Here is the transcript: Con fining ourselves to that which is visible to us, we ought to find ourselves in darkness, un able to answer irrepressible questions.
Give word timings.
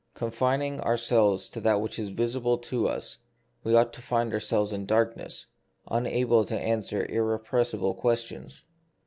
Con 0.15 0.31
fining 0.31 0.79
ourselves 0.81 1.47
to 1.49 1.61
that 1.61 1.79
which 1.79 1.99
is 1.99 2.09
visible 2.09 2.57
to 2.57 2.87
us, 2.87 3.19
we 3.63 3.75
ought 3.75 3.93
to 3.93 4.01
find 4.01 4.33
ourselves 4.33 4.73
in 4.73 4.87
darkness, 4.87 5.45
un 5.89 6.07
able 6.07 6.43
to 6.43 6.59
answer 6.59 7.05
irrepressible 7.05 7.93
questions. 7.93 8.63